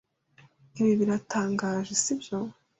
Ibi 0.79 0.91
biratangaje, 0.99 1.91
sibyo? 2.03 2.37